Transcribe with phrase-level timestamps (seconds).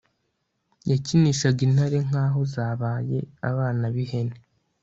[0.89, 3.19] yakinishaga intare nk'aho zabaye
[3.49, 4.35] abana b'ihene